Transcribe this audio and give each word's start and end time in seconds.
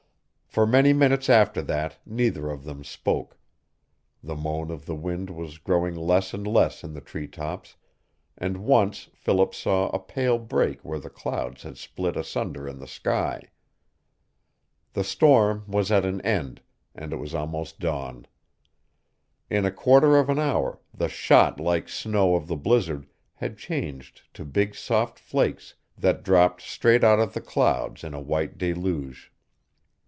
For 0.53 0.67
many 0.67 0.91
minutes 0.91 1.29
after 1.29 1.61
that 1.61 1.97
neither 2.05 2.49
of 2.51 2.65
them 2.65 2.83
spoke. 2.83 3.37
The 4.21 4.35
moan 4.35 4.69
of 4.69 4.85
the 4.85 4.97
wind 4.97 5.29
was 5.29 5.57
growing 5.57 5.95
less 5.95 6.33
and 6.33 6.45
less 6.45 6.83
in 6.83 6.91
the 6.91 6.99
treetops, 6.99 7.77
and 8.37 8.57
once 8.57 9.07
Philip 9.13 9.55
saw 9.55 9.87
a 9.91 9.99
pale 9.99 10.37
break 10.37 10.83
where 10.83 10.99
the 10.99 11.09
clouds 11.09 11.63
had 11.63 11.77
split 11.77 12.17
asunder 12.17 12.67
in 12.67 12.79
the 12.79 12.85
sky. 12.87 13.43
The 14.91 15.05
storm 15.05 15.63
was 15.69 15.89
at 15.89 16.03
an 16.05 16.19
end 16.19 16.61
and 16.93 17.13
it 17.13 17.17
was 17.17 17.33
almost 17.33 17.79
dawn. 17.79 18.27
In 19.49 19.63
a 19.63 19.71
quarter 19.71 20.17
of 20.17 20.27
an 20.29 20.37
hour 20.37 20.81
the 20.93 21.07
shot 21.07 21.61
like 21.61 21.87
snow 21.87 22.35
of 22.35 22.47
the 22.47 22.57
blizzard 22.57 23.07
had 23.35 23.57
changed 23.57 24.23
to 24.33 24.43
big 24.43 24.75
soft 24.75 25.17
flakes 25.17 25.75
that 25.97 26.23
dropped 26.23 26.61
straight 26.61 27.05
out 27.05 27.19
of 27.19 27.33
the 27.33 27.39
clouds 27.39 28.03
in 28.03 28.13
a 28.13 28.19
white 28.19 28.57
deluge. 28.57 29.31